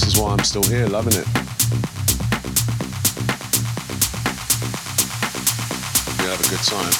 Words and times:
this 0.00 0.14
is 0.14 0.20
why 0.20 0.30
I'm 0.30 0.44
still 0.44 0.62
here, 0.62 0.86
loving 0.86 1.12
it. 1.12 1.26
you 6.18 6.28
have 6.28 6.40
a 6.40 6.48
good 6.48 6.62
time. 6.62 6.94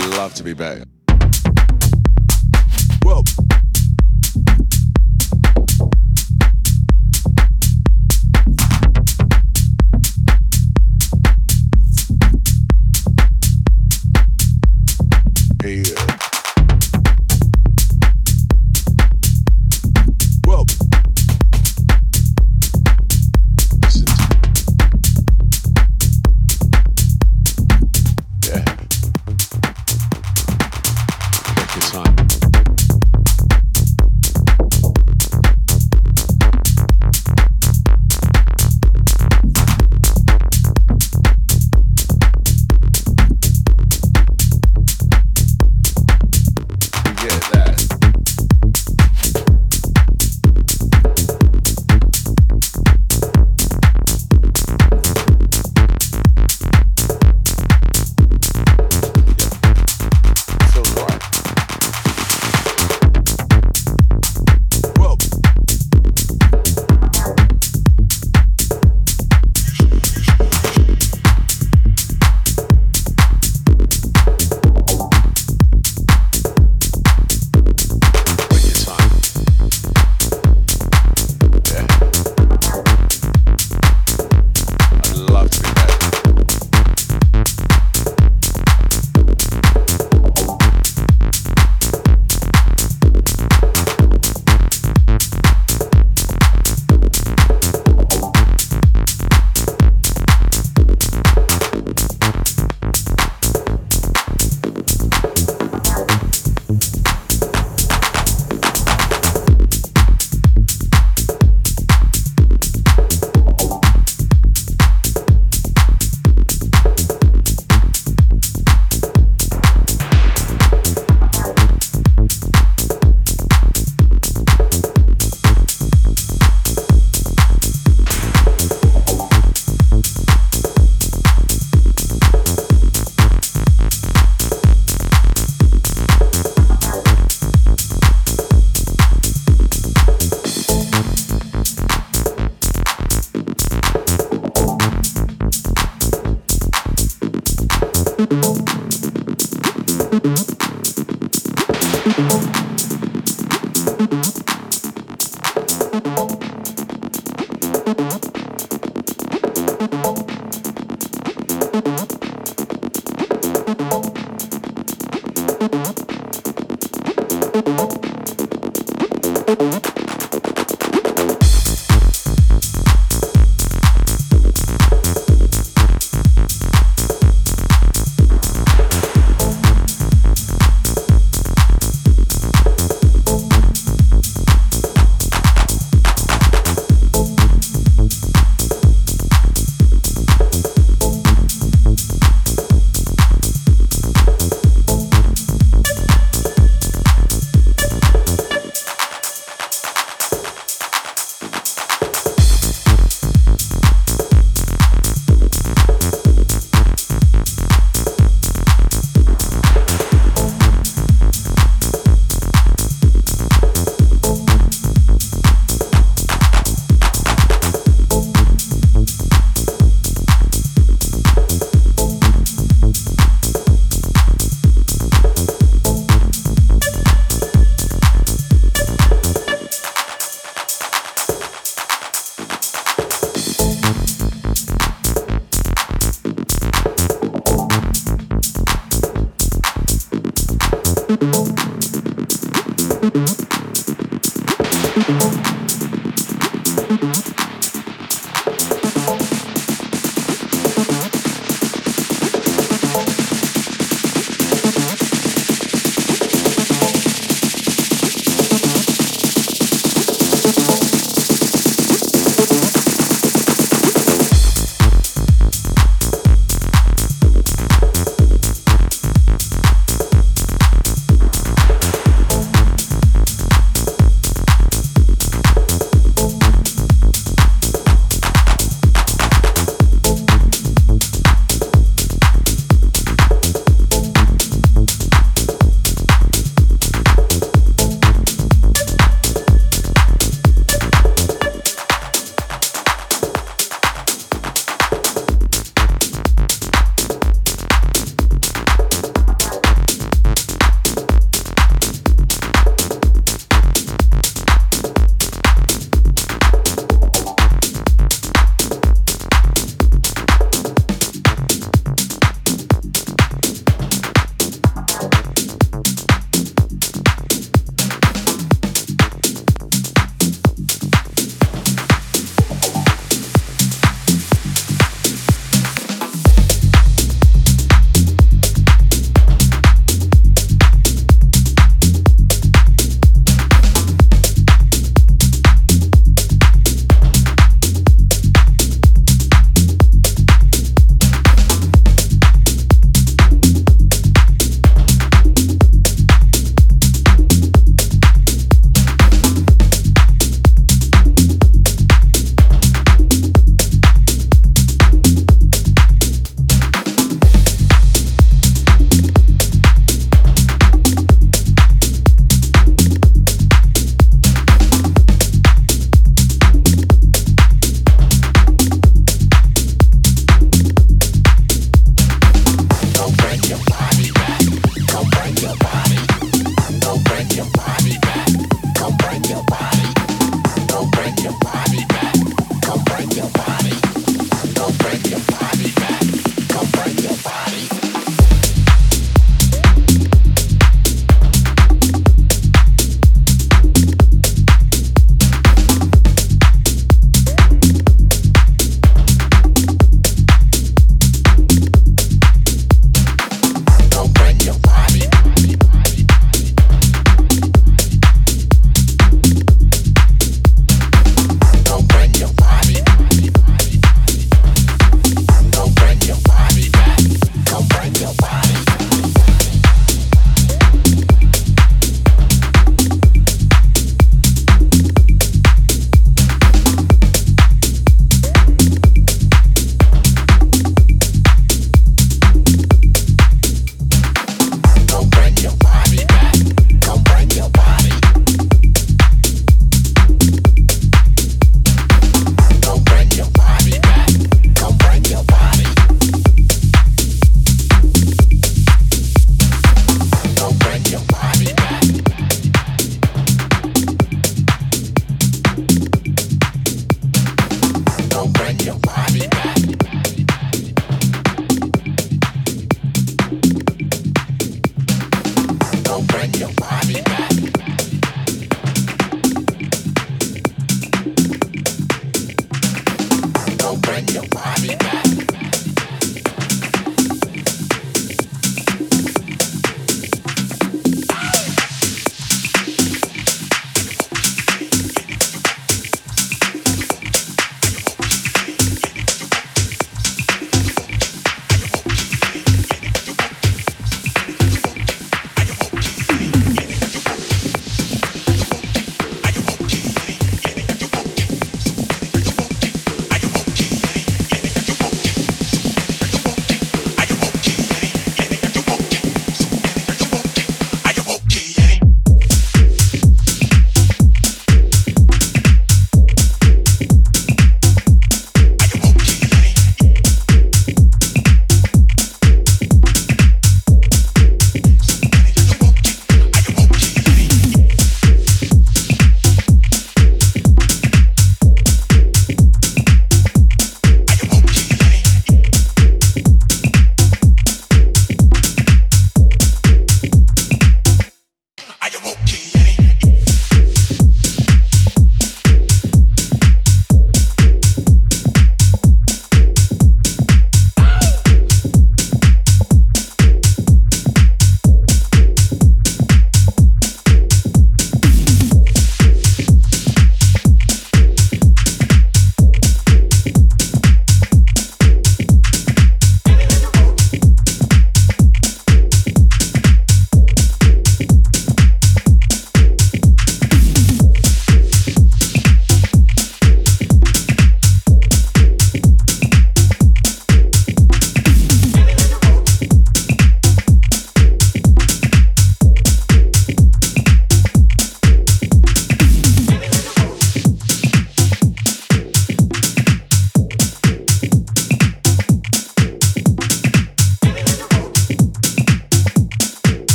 I'd 0.00 0.16
love 0.16 0.32
to 0.34 0.42
be 0.42 0.54
back. 0.54 0.97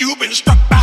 You've 0.00 0.16
been 0.20 0.30
struck 0.30 0.56
by 0.70 0.77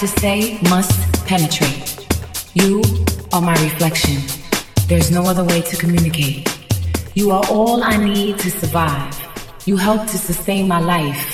to 0.00 0.08
say 0.08 0.58
must 0.70 1.26
penetrate. 1.26 2.08
You 2.54 2.82
are 3.34 3.42
my 3.42 3.52
reflection. 3.62 4.16
There's 4.88 5.10
no 5.10 5.24
other 5.24 5.44
way 5.44 5.60
to 5.60 5.76
communicate. 5.76 6.48
You 7.14 7.32
are 7.32 7.44
all 7.50 7.82
I 7.82 7.98
need 7.98 8.38
to 8.38 8.50
survive. 8.50 9.14
You 9.66 9.76
help 9.76 10.02
to 10.08 10.16
sustain 10.16 10.66
my 10.66 10.80
life. 10.80 11.29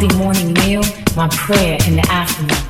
Healthy 0.00 0.16
morning 0.16 0.54
meal, 0.54 0.82
my 1.14 1.28
prayer 1.28 1.78
in 1.86 1.96
the 1.96 2.06
afternoon. 2.10 2.69